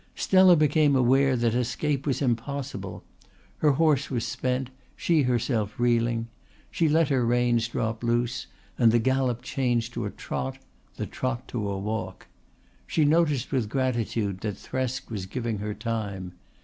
[0.15, 3.03] Stella became aware that escape was impossible.
[3.59, 6.27] Her horse was spent, she herself reeling.
[6.71, 8.47] She let her reins drop loose
[8.79, 10.57] and the gallop changed to a trot,
[10.95, 12.25] the trot to a walk.
[12.87, 16.31] She noticed with gratitude that Thresk was giving her time.